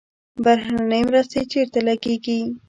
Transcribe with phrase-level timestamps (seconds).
[0.43, 2.39] بهرنۍ مرستې چیرته لګیږي؟